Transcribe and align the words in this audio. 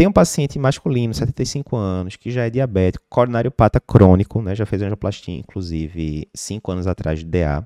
tem 0.00 0.06
um 0.06 0.12
paciente 0.12 0.58
masculino, 0.58 1.12
75 1.12 1.76
anos, 1.76 2.16
que 2.16 2.30
já 2.30 2.46
é 2.46 2.48
diabético, 2.48 3.04
coronariopata 3.06 3.78
crônico, 3.78 4.40
né? 4.40 4.54
Já 4.54 4.64
fez 4.64 4.80
angioplastia, 4.80 5.36
inclusive, 5.36 6.26
5 6.34 6.72
anos 6.72 6.86
atrás 6.86 7.18
de 7.18 7.26
DA. 7.26 7.60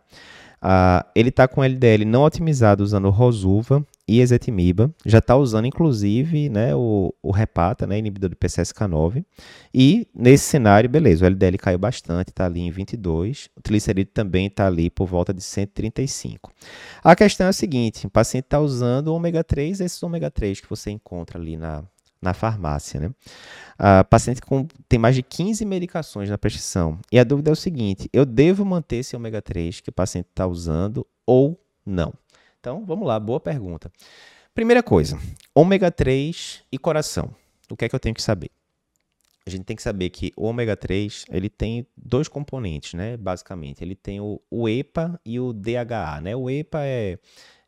Uh, 0.61 1.07
ele 1.15 1.29
está 1.29 1.47
com 1.47 1.63
LDL 1.63 2.05
não 2.05 2.25
otimizado 2.25 2.83
usando 2.83 3.09
Rosuva 3.09 3.87
e 4.09 4.19
Ezetimiba. 4.19 4.93
Já 5.07 5.19
está 5.19 5.37
usando, 5.37 5.67
inclusive, 5.67 6.49
né, 6.49 6.75
o, 6.75 7.15
o 7.23 7.31
Repata, 7.31 7.87
né, 7.87 7.99
inibidor 7.99 8.31
do 8.31 8.37
PCSK9. 8.37 9.25
E, 9.73 10.09
nesse 10.13 10.47
cenário, 10.47 10.91
beleza, 10.91 11.25
o 11.25 11.29
LDL 11.29 11.57
caiu 11.57 11.79
bastante, 11.79 12.31
está 12.31 12.47
ali 12.47 12.63
em 12.63 12.71
22. 12.73 13.49
O 13.57 13.63
triglicerídeo 13.63 14.13
também 14.13 14.49
está 14.49 14.67
ali 14.67 14.91
por 14.91 15.07
volta 15.07 15.33
de 15.33 15.41
135. 15.41 16.51
A 17.05 17.15
questão 17.15 17.47
é 17.47 17.51
a 17.51 17.53
seguinte, 17.53 18.09
o 18.09 18.11
paciente 18.11 18.47
está 18.47 18.59
usando 18.59 19.07
o 19.07 19.15
ômega 19.15 19.45
3, 19.45 19.81
esses 19.81 20.03
ômega 20.03 20.33
3 20.33 20.61
que 20.61 20.69
você 20.69 20.91
encontra 20.91 21.39
ali 21.39 21.57
na, 21.57 21.85
na 22.25 22.35
farmácia. 22.35 22.99
Né? 22.99 23.11
A 23.79 24.03
paciente 24.03 24.41
com, 24.41 24.67
tem 24.89 24.99
mais 24.99 25.15
de 25.15 25.23
15 25.23 25.65
medicações 25.65 26.29
na 26.29 26.39
prescrição. 26.39 26.99
E 27.13 27.19
a 27.19 27.25
dúvida 27.25 27.51
é 27.51 27.53
o 27.53 27.57
seguinte: 27.57 28.09
eu 28.13 28.25
devo 28.25 28.65
manter 28.65 28.97
esse 28.97 29.15
ômega 29.15 29.41
3 29.41 29.81
que 29.81 29.91
o 29.91 29.93
paciente 29.93 30.27
está 30.31 30.47
usando 30.47 31.07
ou 31.27 31.61
não? 31.87 32.13
Então, 32.59 32.85
vamos 32.85 33.07
lá, 33.07 33.21
boa 33.21 33.39
pergunta. 33.39 33.93
Primeira 34.55 34.83
coisa, 34.83 35.19
ômega 35.55 35.91
3 35.91 36.63
e 36.73 36.79
coração. 36.79 37.31
O 37.71 37.77
que 37.77 37.85
é 37.85 37.89
que 37.89 37.95
eu 37.95 38.01
tenho 38.01 38.15
que 38.15 38.23
saber? 38.23 38.51
A 39.47 39.51
gente 39.51 39.65
tem 39.65 39.77
que 39.77 39.83
saber 39.83 40.09
que 40.09 40.33
o 40.37 40.45
ômega 40.45 40.75
3 40.75 41.27
ele 41.29 41.51
tem 41.51 41.87
dois 41.95 42.29
componentes, 42.29 42.95
né? 42.95 43.17
Basicamente, 43.19 43.85
ele 43.85 43.95
tem 43.95 44.19
o, 44.21 44.41
o 44.51 44.67
EPA 44.67 45.21
e 45.25 45.39
o 45.39 45.53
DHA, 45.53 46.21
né? 46.23 46.35
O 46.35 46.49
EPA 46.49 46.79
é, 46.83 47.19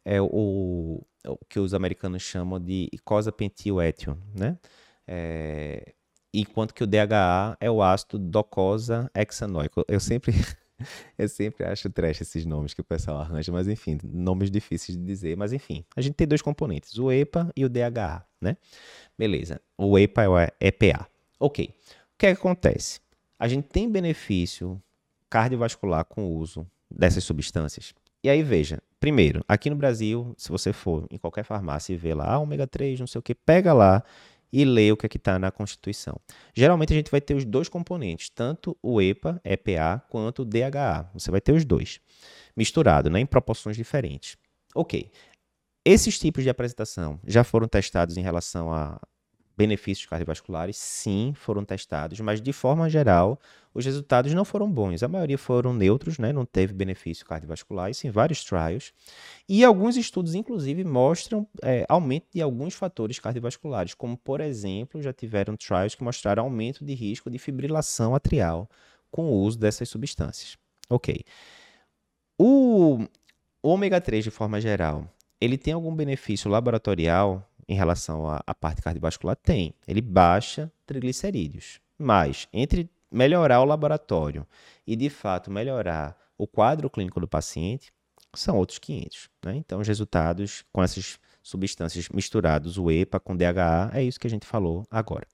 é 0.06 0.22
o, 0.22 1.04
o 1.26 1.36
que 1.48 1.58
os 1.58 1.74
americanos 1.74 2.22
chamam 2.22 2.60
de 2.60 2.88
icosa 2.92 3.32
pentil-étion, 3.32 4.16
né? 4.32 4.56
É, 5.04 5.94
enquanto 6.32 6.72
que 6.72 6.84
o 6.84 6.86
DHA 6.86 7.56
é 7.60 7.68
o 7.68 7.82
ácido 7.82 8.16
docosa 8.16 9.10
hexanoico. 9.12 9.84
Eu 9.88 9.98
sempre 9.98 10.32
eu 11.18 11.28
sempre 11.28 11.66
acho 11.66 11.90
trash 11.90 12.20
esses 12.20 12.46
nomes 12.46 12.72
que 12.72 12.80
o 12.80 12.84
pessoal 12.84 13.18
arranja, 13.18 13.50
mas 13.50 13.66
enfim, 13.66 13.98
nomes 14.04 14.48
difíceis 14.48 14.96
de 14.96 15.04
dizer, 15.04 15.36
mas 15.36 15.52
enfim, 15.52 15.84
a 15.96 16.00
gente 16.00 16.14
tem 16.14 16.26
dois 16.26 16.40
componentes, 16.40 16.96
o 16.98 17.10
EPA 17.10 17.50
e 17.56 17.64
o 17.64 17.68
DHA, 17.68 18.24
né? 18.40 18.56
Beleza. 19.18 19.60
O 19.76 19.98
EPA 19.98 20.22
é 20.22 20.28
o 20.28 20.38
EPA. 20.60 21.08
OK. 21.40 21.64
O 21.66 22.18
que, 22.18 22.26
é 22.26 22.34
que 22.34 22.40
acontece? 22.40 23.00
A 23.36 23.48
gente 23.48 23.66
tem 23.68 23.90
benefício 23.90 24.80
cardiovascular 25.28 26.04
com 26.04 26.26
o 26.26 26.36
uso 26.36 26.64
dessas 26.88 27.24
substâncias? 27.24 27.92
E 28.26 28.28
aí, 28.28 28.42
veja, 28.42 28.82
primeiro, 28.98 29.44
aqui 29.46 29.70
no 29.70 29.76
Brasil, 29.76 30.34
se 30.36 30.48
você 30.48 30.72
for 30.72 31.06
em 31.12 31.16
qualquer 31.16 31.44
farmácia 31.44 31.92
e 31.92 31.96
ver 31.96 32.14
lá, 32.14 32.32
ah, 32.32 32.40
ômega 32.40 32.66
3, 32.66 32.98
não 32.98 33.06
sei 33.06 33.20
o 33.20 33.22
que, 33.22 33.36
pega 33.36 33.72
lá 33.72 34.02
e 34.52 34.64
lê 34.64 34.90
o 34.90 34.96
que 34.96 35.06
é 35.06 35.10
está 35.14 35.38
na 35.38 35.52
Constituição. 35.52 36.18
Geralmente 36.52 36.92
a 36.92 36.96
gente 36.96 37.08
vai 37.08 37.20
ter 37.20 37.36
os 37.36 37.44
dois 37.44 37.68
componentes, 37.68 38.28
tanto 38.28 38.76
o 38.82 39.00
EPA, 39.00 39.40
EPA, 39.44 40.02
quanto 40.08 40.42
o 40.42 40.44
DHA. 40.44 41.08
Você 41.14 41.30
vai 41.30 41.40
ter 41.40 41.52
os 41.52 41.64
dois, 41.64 42.00
misturado, 42.56 43.08
né, 43.08 43.20
em 43.20 43.26
proporções 43.26 43.76
diferentes. 43.76 44.36
Ok. 44.74 45.08
Esses 45.84 46.18
tipos 46.18 46.42
de 46.42 46.50
apresentação 46.50 47.20
já 47.24 47.44
foram 47.44 47.68
testados 47.68 48.16
em 48.16 48.22
relação 48.22 48.74
a 48.74 49.00
benefícios 49.56 50.06
cardiovasculares, 50.06 50.76
sim, 50.76 51.32
foram 51.34 51.64
testados, 51.64 52.20
mas 52.20 52.40
de 52.42 52.52
forma 52.52 52.90
geral, 52.90 53.40
os 53.72 53.84
resultados 53.84 54.34
não 54.34 54.44
foram 54.44 54.70
bons. 54.70 55.02
A 55.02 55.08
maioria 55.08 55.38
foram 55.38 55.72
neutros, 55.72 56.18
né? 56.18 56.32
não 56.32 56.44
teve 56.44 56.74
benefício 56.74 57.24
cardiovascular, 57.24 57.90
isso 57.90 58.06
em 58.06 58.10
vários 58.10 58.44
trials. 58.44 58.92
E 59.48 59.64
alguns 59.64 59.96
estudos, 59.96 60.34
inclusive, 60.34 60.84
mostram 60.84 61.46
é, 61.62 61.86
aumento 61.88 62.26
de 62.34 62.42
alguns 62.42 62.74
fatores 62.74 63.18
cardiovasculares, 63.18 63.94
como, 63.94 64.16
por 64.16 64.40
exemplo, 64.40 65.02
já 65.02 65.12
tiveram 65.12 65.56
trials 65.56 65.94
que 65.94 66.04
mostraram 66.04 66.44
aumento 66.44 66.84
de 66.84 66.94
risco 66.94 67.30
de 67.30 67.38
fibrilação 67.38 68.14
atrial 68.14 68.68
com 69.10 69.26
o 69.26 69.40
uso 69.40 69.58
dessas 69.58 69.88
substâncias. 69.88 70.58
Ok. 70.90 71.24
O 72.38 73.06
ômega 73.62 74.00
3, 74.00 74.24
de 74.24 74.30
forma 74.30 74.60
geral, 74.60 75.10
ele 75.40 75.56
tem 75.56 75.72
algum 75.72 75.94
benefício 75.94 76.50
laboratorial 76.50 77.46
em 77.68 77.74
relação 77.74 78.28
à, 78.28 78.42
à 78.46 78.54
parte 78.54 78.82
cardiovascular? 78.82 79.36
Tem. 79.36 79.74
Ele 79.86 80.00
baixa 80.00 80.70
triglicerídeos. 80.86 81.80
Mas, 81.98 82.48
entre 82.52 82.90
melhorar 83.10 83.60
o 83.60 83.64
laboratório 83.64 84.46
e, 84.86 84.94
de 84.94 85.08
fato, 85.08 85.50
melhorar 85.50 86.16
o 86.36 86.46
quadro 86.46 86.90
clínico 86.90 87.20
do 87.20 87.28
paciente, 87.28 87.92
são 88.34 88.56
outros 88.56 88.78
500. 88.78 89.30
Né? 89.44 89.56
Então, 89.56 89.80
os 89.80 89.88
resultados 89.88 90.64
com 90.72 90.82
essas 90.82 91.18
substâncias 91.42 92.08
misturados, 92.08 92.76
o 92.76 92.90
EPA 92.90 93.20
com 93.20 93.36
DHA, 93.36 93.90
é 93.94 94.02
isso 94.02 94.20
que 94.20 94.26
a 94.26 94.30
gente 94.30 94.46
falou 94.46 94.84
agora. 94.90 95.26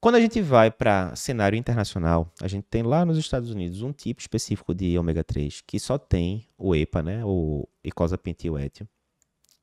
Quando 0.00 0.16
a 0.16 0.20
gente 0.20 0.40
vai 0.40 0.70
para 0.70 1.16
cenário 1.16 1.56
internacional, 1.56 2.30
a 2.40 2.46
gente 2.46 2.64
tem 2.64 2.82
lá 2.82 3.04
nos 3.04 3.16
Estados 3.16 3.50
Unidos 3.50 3.82
um 3.82 3.92
tipo 3.92 4.20
específico 4.20 4.74
de 4.74 4.96
ômega 4.98 5.24
3 5.24 5.62
que 5.62 5.80
só 5.80 5.96
tem 5.96 6.46
o 6.58 6.74
EPA, 6.74 7.02
né, 7.02 7.24
o 7.24 7.66
icosapentioétil, 7.82 8.86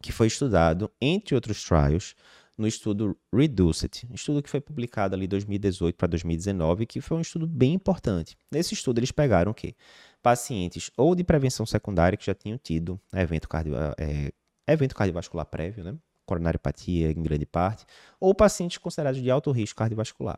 que 0.04 0.12
foi 0.12 0.28
estudado, 0.28 0.92
entre 1.02 1.34
outros 1.34 1.64
trials, 1.64 2.14
no 2.58 2.68
estudo 2.68 3.18
Reduced, 3.34 4.06
estudo 4.14 4.44
que 4.44 4.50
foi 4.50 4.60
publicado 4.60 5.16
ali 5.16 5.26
2018 5.28 5.96
para 5.96 6.10
2019, 6.10 6.86
que 6.86 7.00
foi 7.00 7.18
um 7.18 7.22
estudo 7.22 7.48
bem 7.48 7.74
importante. 7.74 8.38
Nesse 8.52 8.74
estudo 8.74 9.00
eles 9.00 9.12
pegaram 9.12 9.52
o 9.52 9.56
quê? 9.56 9.74
Pacientes 10.22 10.92
ou 10.98 11.16
de 11.16 11.24
prevenção 11.24 11.66
secundária 11.66 12.18
que 12.18 12.26
já 12.26 12.36
tinham 12.36 12.58
tido 12.58 13.00
evento, 13.14 13.48
cardio, 13.48 13.76
é, 13.98 14.32
evento 14.68 14.94
cardiovascular 14.94 15.46
prévio, 15.46 15.86
né? 15.86 15.96
coronariopatia 16.26 17.12
em 17.12 17.24
grande 17.24 17.46
parte, 17.46 17.86
ou 18.20 18.36
pacientes 18.36 18.78
considerados 18.78 19.22
de 19.22 19.32
alto 19.32 19.52
risco 19.52 19.78
cardiovascular. 19.78 20.38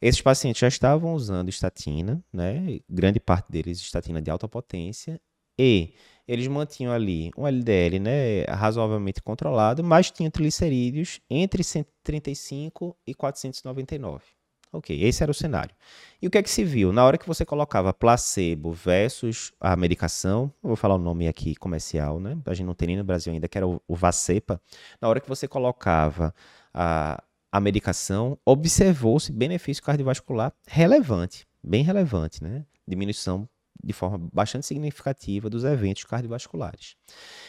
Esses 0.00 0.20
pacientes 0.20 0.60
já 0.60 0.68
estavam 0.68 1.14
usando 1.14 1.50
estatina, 1.50 2.24
né? 2.32 2.80
grande 2.88 3.20
parte 3.20 3.52
deles 3.52 3.78
estatina 3.78 4.20
de 4.20 4.30
alta 4.30 4.48
potência, 4.48 5.20
e 5.58 5.94
eles 6.26 6.46
mantinham 6.46 6.92
ali 6.92 7.30
um 7.36 7.46
LDL 7.46 7.98
né, 8.00 8.44
razoavelmente 8.44 9.22
controlado, 9.22 9.84
mas 9.84 10.10
tinham 10.10 10.30
triglicerídeos 10.30 11.20
entre 11.28 11.62
135 11.62 12.96
e 13.06 13.14
499. 13.14 14.24
Ok, 14.72 15.04
esse 15.04 15.22
era 15.22 15.30
o 15.30 15.34
cenário. 15.34 15.72
E 16.20 16.26
o 16.26 16.30
que 16.30 16.36
é 16.36 16.42
que 16.42 16.50
se 16.50 16.64
viu? 16.64 16.92
Na 16.92 17.04
hora 17.04 17.16
que 17.16 17.28
você 17.28 17.44
colocava 17.44 17.94
placebo 17.94 18.72
versus 18.72 19.52
a 19.60 19.76
medicação, 19.76 20.52
vou 20.60 20.74
falar 20.74 20.96
o 20.96 20.98
nome 20.98 21.28
aqui 21.28 21.54
comercial, 21.54 22.18
né? 22.18 22.36
A 22.44 22.54
gente 22.54 22.66
não 22.66 22.74
tem 22.74 22.88
nem 22.88 22.96
no 22.96 23.04
Brasil 23.04 23.32
ainda, 23.32 23.46
que 23.46 23.56
era 23.56 23.68
o, 23.68 23.80
o 23.86 23.94
Vacepa. 23.94 24.60
Na 25.00 25.08
hora 25.08 25.20
que 25.20 25.28
você 25.28 25.46
colocava 25.46 26.34
a, 26.72 27.22
a 27.52 27.60
medicação, 27.60 28.36
observou-se 28.44 29.30
benefício 29.30 29.80
cardiovascular 29.80 30.52
relevante, 30.66 31.46
bem 31.62 31.84
relevante, 31.84 32.42
né? 32.42 32.66
Diminuição 32.84 33.48
de 33.82 33.92
forma 33.92 34.18
bastante 34.32 34.66
significativa 34.66 35.50
dos 35.50 35.64
eventos 35.64 36.04
cardiovasculares. 36.04 36.96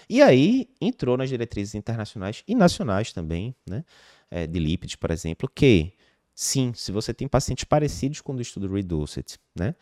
E 0.09 0.21
aí 0.21 0.69
entrou 0.81 1.17
nas 1.17 1.29
diretrizes 1.29 1.75
internacionais 1.75 2.43
e 2.47 2.55
nacionais 2.55 3.11
também, 3.13 3.55
né, 3.69 3.83
é, 4.29 4.47
de 4.47 4.59
lípides, 4.59 4.95
por 4.95 5.11
exemplo, 5.11 5.49
que 5.53 5.93
sim, 6.33 6.73
se 6.73 6.91
você 6.91 7.13
tem 7.13 7.27
pacientes 7.27 7.63
parecidos 7.63 8.21
com 8.21 8.33
o 8.33 8.35
do 8.35 8.41
estudo 8.41 8.73
Reduced, 8.73 9.39
né, 9.55 9.75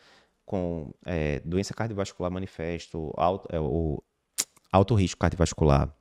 com 0.44 0.92
é, 1.04 1.40
doença 1.40 1.72
cardiovascular 1.74 2.30
manifesto, 2.30 3.12
alto, 3.16 3.48
é, 3.50 3.58
o 3.58 4.02
alto 4.70 4.94
risco 4.94 5.18
cardiovascular, 5.20 5.94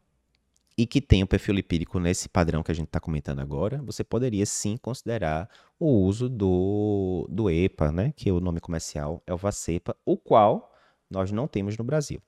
e 0.78 0.86
que 0.86 1.02
tem 1.02 1.24
o 1.24 1.28
perfil 1.28 1.56
lipídico 1.56 2.00
nesse 2.00 2.28
padrão 2.28 2.64
que 2.64 2.72
a 2.72 2.76
gente 2.76 2.88
está 2.88 3.00
comentando 3.00 3.40
agora, 3.40 3.82
você 3.84 4.04
poderia 4.04 4.46
sim 4.46 4.78
considerar 4.78 5.50
o 5.80 5.88
uso 5.88 6.28
do, 6.28 7.28
do 7.30 7.50
EPA, 7.50 7.92
né, 7.92 8.14
que 8.16 8.32
o 8.32 8.40
nome 8.40 8.60
comercial 8.60 9.22
é 9.28 9.34
o 9.34 9.38
Vacepa, 9.38 9.96
o 10.06 10.18
qual 10.18 10.74
nós 11.10 11.32
não 11.32 11.48
temos 11.48 11.78
no 11.78 11.84
Brasil, 11.84 12.22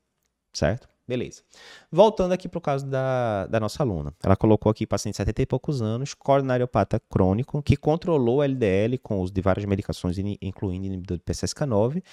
certo? 0.53 0.87
Beleza. 1.07 1.43
Voltando 1.91 2.31
aqui 2.31 2.49
para 2.49 2.57
o 2.57 2.61
caso 2.61 2.85
da, 2.87 3.45
da 3.45 3.59
nossa 3.59 3.83
aluna. 3.83 4.11
Ela 4.23 4.35
colocou 4.35 4.71
aqui 4.71 4.87
paciente 4.87 5.13
de 5.13 5.17
70 5.17 5.41
e 5.43 5.45
poucos 5.45 5.79
anos, 5.79 6.15
coronariopata 6.15 6.99
crônico, 6.99 7.61
que 7.61 7.77
controlou 7.77 8.37
o 8.37 8.43
LDL 8.43 8.97
com 8.97 9.19
o 9.19 9.21
uso 9.21 9.31
de 9.31 9.39
várias 9.39 9.65
medicações, 9.65 10.17
incluindo 10.41 10.87
inibidor 10.87 11.17
de 11.17 11.23
PCSK9, 11.23 12.03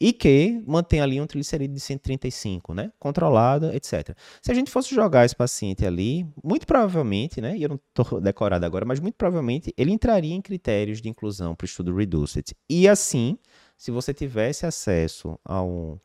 e 0.00 0.12
que 0.12 0.60
mantém 0.66 1.00
ali 1.00 1.20
um 1.20 1.26
triglicerídeo 1.28 1.74
de 1.74 1.80
135, 1.80 2.74
né? 2.74 2.90
Controlada, 2.98 3.74
etc. 3.74 4.16
Se 4.42 4.50
a 4.50 4.54
gente 4.54 4.68
fosse 4.68 4.92
jogar 4.92 5.24
esse 5.24 5.36
paciente 5.36 5.86
ali, 5.86 6.26
muito 6.42 6.66
provavelmente, 6.66 7.40
né? 7.40 7.56
E 7.56 7.62
eu 7.62 7.68
não 7.68 7.76
estou 7.96 8.18
decorado 8.20 8.66
agora, 8.66 8.84
mas 8.84 8.98
muito 8.98 9.14
provavelmente 9.14 9.72
ele 9.76 9.92
entraria 9.92 10.34
em 10.34 10.42
critérios 10.42 11.00
de 11.00 11.08
inclusão 11.08 11.54
para 11.54 11.64
o 11.64 11.66
estudo 11.66 11.94
Reduced. 11.94 12.52
E 12.68 12.88
assim, 12.88 13.38
se 13.76 13.90
você 13.90 14.12
tivesse 14.12 14.66
acesso 14.66 15.38
a 15.44 15.62
um 15.62 15.98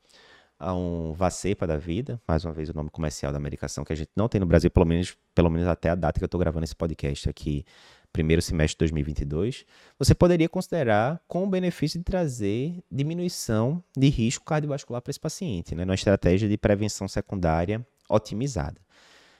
a 0.59 0.73
um 0.73 1.13
Vacepa 1.13 1.67
da 1.67 1.77
vida, 1.77 2.19
mais 2.27 2.45
uma 2.45 2.53
vez 2.53 2.69
o 2.69 2.73
nome 2.73 2.89
comercial 2.89 3.31
da 3.31 3.39
medicação 3.39 3.83
que 3.83 3.93
a 3.93 3.95
gente 3.95 4.11
não 4.15 4.27
tem 4.27 4.39
no 4.39 4.45
Brasil, 4.45 4.71
pelo 4.71 4.85
menos, 4.85 5.17
pelo 5.33 5.49
menos 5.49 5.67
até 5.67 5.89
a 5.89 5.95
data 5.95 6.19
que 6.19 6.23
eu 6.23 6.27
estou 6.27 6.39
gravando 6.39 6.63
esse 6.63 6.75
podcast 6.75 7.29
aqui, 7.29 7.65
primeiro 8.11 8.41
semestre 8.41 8.75
de 8.75 8.79
2022, 8.79 9.65
você 9.99 10.15
poderia 10.15 10.47
considerar 10.47 11.21
com 11.27 11.43
o 11.43 11.47
benefício 11.47 11.99
de 11.99 12.05
trazer 12.05 12.81
diminuição 12.89 13.83
de 13.95 14.07
risco 14.07 14.45
cardiovascular 14.45 15.01
para 15.01 15.11
esse 15.11 15.19
paciente, 15.19 15.75
né, 15.75 15.83
numa 15.83 15.95
estratégia 15.95 16.47
de 16.47 16.57
prevenção 16.57 17.07
secundária 17.07 17.85
otimizada. 18.09 18.79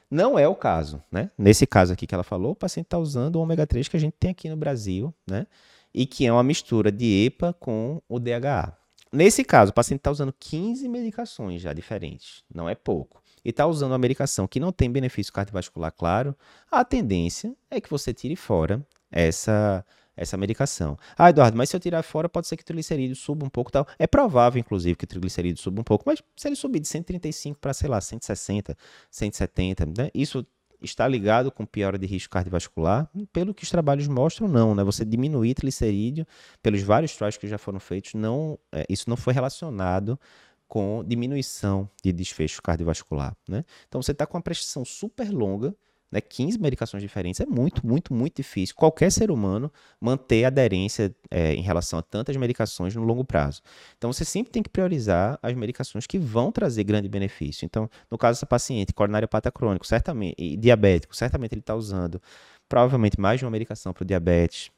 Não 0.09 0.37
é 0.37 0.47
o 0.47 0.55
caso, 0.55 1.01
né? 1.11 1.31
Nesse 1.37 1.65
caso 1.65 1.91
aqui 1.93 2.05
que 2.05 2.13
ela 2.13 2.23
falou, 2.23 2.51
o 2.51 2.55
paciente 2.55 2.85
está 2.85 2.97
usando 2.97 3.37
o 3.37 3.41
ômega 3.41 3.65
3 3.65 3.87
que 3.87 3.97
a 3.97 3.99
gente 3.99 4.13
tem 4.19 4.31
aqui 4.31 4.49
no 4.49 4.55
Brasil, 4.55 5.13
né? 5.27 5.47
E 5.93 6.05
que 6.05 6.25
é 6.25 6.31
uma 6.31 6.43
mistura 6.43 6.91
de 6.91 7.25
EPA 7.25 7.53
com 7.53 8.01
o 8.07 8.19
DHA. 8.19 8.77
Nesse 9.15 9.45
caso, 9.45 9.71
o 9.71 9.73
paciente 9.73 10.01
está 10.01 10.11
usando 10.11 10.33
15 10.37 10.89
medicações 10.89 11.61
já 11.61 11.71
diferentes, 11.71 12.43
não 12.53 12.67
é 12.67 12.75
pouco. 12.75 13.23
E 13.45 13.49
está 13.49 13.65
usando 13.65 13.91
uma 13.91 13.97
medicação 13.97 14.45
que 14.45 14.59
não 14.59 14.71
tem 14.73 14.91
benefício 14.91 15.31
cardiovascular 15.31 15.93
claro, 15.93 16.35
a 16.69 16.83
tendência 16.83 17.55
é 17.71 17.79
que 17.79 17.89
você 17.89 18.13
tire 18.13 18.35
fora 18.35 18.85
essa 19.09 19.85
essa 20.17 20.37
medicação. 20.37 20.97
Ah, 21.17 21.29
Eduardo, 21.29 21.57
mas 21.57 21.69
se 21.69 21.75
eu 21.75 21.79
tirar 21.79 22.01
fora, 22.01 22.29
pode 22.29 22.47
ser 22.47 22.55
que 22.55 22.63
o 22.63 22.65
triglicerídeo 22.65 23.15
suba 23.15 23.45
um 23.45 23.49
pouco 23.49 23.71
tal. 23.71 23.85
É 23.99 24.07
provável, 24.07 24.59
inclusive, 24.59 24.95
que 24.95 25.03
o 25.03 25.07
triglicerídeo 25.07 25.61
suba 25.61 25.81
um 25.81 25.83
pouco, 25.83 26.05
mas 26.07 26.23
se 26.37 26.47
ele 26.47 26.55
subir 26.55 26.79
de 26.79 26.87
135 26.87 27.59
para, 27.59 27.73
sei 27.73 27.89
lá, 27.89 27.99
160, 27.99 28.77
170, 29.11 29.85
né? 29.85 30.09
Isso 30.13 30.45
está 30.85 31.07
ligado 31.07 31.51
com 31.51 31.65
piora 31.65 31.97
de 31.97 32.05
risco 32.05 32.31
cardiovascular? 32.31 33.09
Pelo 33.33 33.53
que 33.53 33.63
os 33.63 33.69
trabalhos 33.69 34.07
mostram, 34.07 34.47
não, 34.47 34.73
né? 34.73 34.83
Você 34.83 35.03
diminuir 35.03 35.53
triglicerídeo, 35.53 36.25
pelos 36.61 36.81
vários 36.81 37.15
trials 37.15 37.37
que 37.37 37.47
já 37.47 37.57
foram 37.57 37.79
feitos, 37.79 38.13
não, 38.13 38.57
é, 38.71 38.85
isso 38.89 39.09
não 39.09 39.17
foi 39.17 39.33
relacionado 39.33 40.19
com 40.67 41.03
diminuição 41.05 41.89
de 42.03 42.11
desfecho 42.11 42.61
cardiovascular, 42.61 43.35
né? 43.47 43.63
Então 43.87 44.01
você 44.01 44.11
está 44.11 44.25
com 44.25 44.37
uma 44.37 44.43
prescrição 44.43 44.83
super 44.83 45.29
longa 45.29 45.75
né, 46.11 46.21
15 46.21 46.59
medicações 46.59 47.01
diferentes 47.01 47.41
é 47.41 47.45
muito, 47.45 47.85
muito, 47.85 48.13
muito 48.13 48.37
difícil. 48.37 48.75
Qualquer 48.75 49.11
ser 49.11 49.31
humano 49.31 49.71
manter 49.99 50.45
aderência 50.45 51.15
é, 51.29 51.53
em 51.53 51.61
relação 51.61 51.99
a 51.99 52.01
tantas 52.01 52.35
medicações 52.37 52.95
no 52.95 53.03
longo 53.03 53.25
prazo. 53.25 53.61
Então, 53.97 54.11
você 54.11 54.23
sempre 54.23 54.51
tem 54.51 54.63
que 54.63 54.69
priorizar 54.69 55.37
as 55.41 55.53
medicações 55.53 56.07
que 56.07 56.17
vão 56.17 56.51
trazer 56.51 56.83
grande 56.83 57.09
benefício. 57.09 57.65
Então, 57.65 57.89
no 58.09 58.17
caso 58.17 58.37
dessa 58.37 58.45
paciente, 58.45 58.93
coronariopata 58.93 59.51
crônico, 59.51 59.85
certamente, 59.85 60.35
e 60.37 60.55
diabético, 60.55 61.15
certamente 61.15 61.53
ele 61.53 61.61
está 61.61 61.75
usando 61.75 62.21
provavelmente 62.67 63.19
mais 63.19 63.39
de 63.39 63.45
uma 63.45 63.51
medicação 63.51 63.93
para 63.93 64.03
o 64.03 64.05
diabetes, 64.05 64.71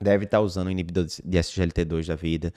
deve 0.00 0.24
estar 0.24 0.38
tá 0.38 0.42
usando 0.42 0.68
o 0.68 0.70
inibidor 0.70 1.04
de 1.04 1.38
SGLT2 1.38 2.06
da 2.06 2.14
vida, 2.14 2.52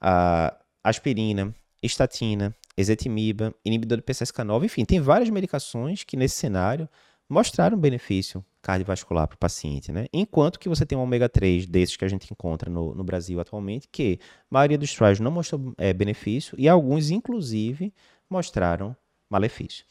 a 0.00 0.56
aspirina, 0.82 1.54
estatina, 1.82 2.54
ezetimiba, 2.76 3.54
inibidor 3.64 3.98
de 3.98 4.04
PCSK9, 4.04 4.64
enfim, 4.64 4.84
tem 4.84 5.00
várias 5.00 5.30
medicações 5.30 6.04
que 6.04 6.16
nesse 6.16 6.36
cenário 6.36 6.88
mostraram 7.28 7.78
benefício 7.78 8.44
cardiovascular 8.62 9.28
para 9.28 9.36
o 9.36 9.38
paciente, 9.38 9.92
né? 9.92 10.06
Enquanto 10.12 10.58
que 10.58 10.68
você 10.68 10.84
tem 10.84 10.98
um 10.98 11.02
ômega 11.02 11.28
3 11.28 11.66
desses 11.66 11.96
que 11.96 12.04
a 12.04 12.08
gente 12.08 12.30
encontra 12.32 12.70
no, 12.70 12.94
no 12.94 13.04
Brasil 13.04 13.38
atualmente, 13.40 13.88
que 13.90 14.18
a 14.22 14.54
maioria 14.54 14.78
dos 14.78 14.92
trials 14.92 15.20
não 15.20 15.30
mostrou 15.30 15.72
é, 15.78 15.92
benefício 15.92 16.56
e 16.58 16.68
alguns, 16.68 17.10
inclusive, 17.10 17.94
mostraram 18.28 18.96
malefício. 19.30 19.84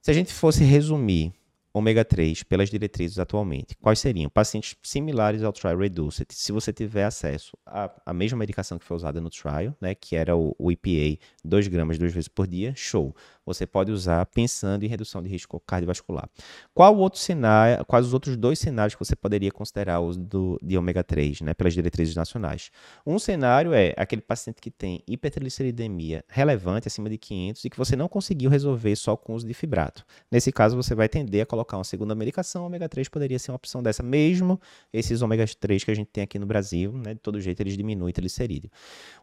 Se 0.00 0.10
a 0.10 0.14
gente 0.14 0.32
fosse 0.32 0.64
resumir 0.64 1.32
ômega 1.72 2.04
3 2.04 2.42
pelas 2.42 2.68
diretrizes 2.68 3.18
atualmente, 3.18 3.76
quais 3.80 3.98
seriam? 3.98 4.28
Pacientes 4.28 4.76
similares 4.82 5.42
ao 5.42 5.52
trial 5.52 5.78
reduced, 5.78 6.26
se 6.30 6.52
você 6.52 6.72
tiver 6.72 7.04
acesso 7.04 7.56
à, 7.64 7.90
à 8.04 8.12
mesma 8.12 8.38
medicação 8.38 8.78
que 8.78 8.84
foi 8.84 8.96
usada 8.96 9.20
no 9.20 9.30
trial, 9.30 9.74
né, 9.80 9.94
que 9.94 10.16
era 10.16 10.36
o, 10.36 10.54
o 10.58 10.70
EPA, 10.70 11.18
2 11.44 11.68
gramas 11.68 11.98
duas 11.98 12.12
vezes 12.12 12.28
por 12.28 12.46
dia, 12.46 12.72
show 12.76 13.14
você 13.44 13.66
pode 13.66 13.90
usar 13.90 14.24
pensando 14.26 14.84
em 14.84 14.88
redução 14.88 15.22
de 15.22 15.28
risco 15.28 15.60
cardiovascular. 15.66 16.28
Qual 16.72 16.96
outro 16.96 17.18
cenário, 17.18 17.84
quais 17.86 18.06
os 18.06 18.14
outros 18.14 18.36
dois 18.36 18.58
cenários 18.58 18.94
que 18.94 19.04
você 19.04 19.16
poderia 19.16 19.50
considear 19.50 20.00
o 20.00 20.06
uso 20.06 20.20
do, 20.20 20.58
de 20.62 20.78
ômega 20.78 21.02
3, 21.02 21.40
né, 21.40 21.54
pelas 21.54 21.74
diretrizes 21.74 22.14
nacionais? 22.14 22.70
Um 23.06 23.18
cenário 23.18 23.72
é 23.74 23.94
aquele 23.96 24.22
paciente 24.22 24.60
que 24.60 24.70
tem 24.70 25.02
hipertrigliceridemia 25.06 26.24
relevante, 26.28 26.88
acima 26.88 27.10
de 27.10 27.18
500, 27.18 27.64
e 27.64 27.70
que 27.70 27.76
você 27.76 27.96
não 27.96 28.08
conseguiu 28.08 28.48
resolver 28.48 28.94
só 28.96 29.16
com 29.16 29.32
o 29.32 29.36
uso 29.36 29.46
de 29.46 29.54
fibrato. 29.54 30.04
Nesse 30.30 30.52
caso, 30.52 30.76
você 30.76 30.94
vai 30.94 31.08
tender 31.08 31.42
a 31.42 31.46
colocar 31.46 31.61
uma 31.70 31.84
segunda 31.84 32.14
medicação, 32.14 32.66
ômega 32.66 32.88
3 32.88 33.08
poderia 33.08 33.38
ser 33.38 33.50
uma 33.50 33.56
opção 33.56 33.82
dessa, 33.82 34.02
mesmo 34.02 34.60
esses 34.92 35.22
ômega 35.22 35.46
3 35.46 35.84
que 35.84 35.90
a 35.90 35.94
gente 35.94 36.08
tem 36.08 36.24
aqui 36.24 36.38
no 36.38 36.46
Brasil, 36.46 36.92
né, 36.92 37.14
de 37.14 37.20
todo 37.20 37.40
jeito 37.40 37.60
eles 37.60 37.76
diminuem 37.76 38.12
triglicerídeo. 38.12 38.70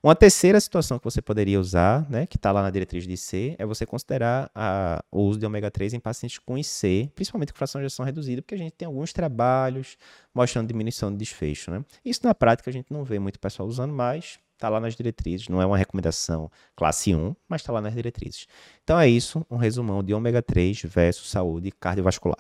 Uma 0.02 0.16
terceira 0.16 0.60
situação 0.60 0.98
que 0.98 1.04
você 1.04 1.22
poderia 1.22 1.60
usar, 1.60 2.10
né, 2.10 2.26
que 2.26 2.38
está 2.38 2.52
lá 2.52 2.62
na 2.62 2.70
diretriz 2.70 3.06
de 3.06 3.18
C, 3.18 3.56
é 3.58 3.66
você 3.66 3.86
considerar 3.86 4.50
a, 4.56 5.04
o 5.12 5.22
uso 5.22 5.40
de 5.40 5.46
ômega 5.46 5.70
3 5.70 5.94
em 5.94 6.00
pacientes 6.00 6.38
com 6.40 6.58
IC, 6.58 7.12
principalmente 7.16 7.52
com 7.52 7.58
fração 7.58 7.82
de 7.82 7.86
ejeção 7.86 8.06
reduzida, 8.06 8.42
porque 8.42 8.56
a 8.56 8.58
gente 8.58 8.74
tem 8.74 8.86
alguns 8.86 9.14
trabalhos 9.14 9.98
mostrando 10.34 10.68
diminuição 10.68 11.12
de 11.12 11.18
desfecho. 11.18 11.72
Né? 11.72 11.84
Isso 12.04 12.22
na 12.24 12.34
prática 12.34 12.70
a 12.70 12.74
gente 12.74 12.92
não 12.92 13.04
vê 13.04 13.20
muito 13.20 13.40
pessoal 13.40 13.68
usando, 13.68 13.94
mas 13.94 14.40
está 14.60 14.68
lá 14.68 14.80
nas 14.80 14.94
diretrizes, 14.94 15.48
não 15.48 15.62
é 15.62 15.66
uma 15.66 15.78
recomendação 15.78 16.52
classe 16.76 17.16
1, 17.16 17.34
mas 17.48 17.62
está 17.62 17.72
lá 17.72 17.82
nas 17.82 17.94
diretrizes. 17.94 18.46
Então 18.84 19.00
é 19.00 19.08
isso, 19.08 19.46
um 19.50 19.56
resumão 19.56 20.04
de 20.04 20.14
ômega 20.14 20.42
3 20.42 20.82
versus 20.84 21.30
saúde 21.30 21.72
cardiovascular. 21.72 22.38